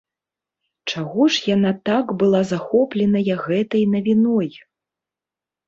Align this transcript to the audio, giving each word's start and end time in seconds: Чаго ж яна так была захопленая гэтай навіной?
Чаго 0.93 1.21
ж 1.35 1.43
яна 1.55 1.73
так 1.91 2.05
была 2.23 2.41
захопленая 2.53 3.37
гэтай 3.45 3.83
навіной? 3.95 4.53